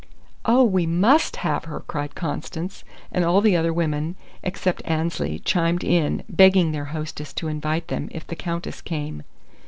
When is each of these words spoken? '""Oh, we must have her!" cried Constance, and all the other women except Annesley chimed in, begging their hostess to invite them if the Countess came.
'""Oh, 0.45 0.63
we 0.63 0.87
must 0.87 1.35
have 1.35 1.65
her!" 1.65 1.81
cried 1.81 2.15
Constance, 2.15 2.83
and 3.11 3.23
all 3.23 3.39
the 3.39 3.55
other 3.55 3.71
women 3.71 4.15
except 4.41 4.81
Annesley 4.83 5.37
chimed 5.37 5.83
in, 5.83 6.23
begging 6.27 6.71
their 6.71 6.85
hostess 6.85 7.31
to 7.33 7.47
invite 7.47 7.89
them 7.89 8.07
if 8.09 8.25
the 8.25 8.35
Countess 8.35 8.81
came. 8.81 9.21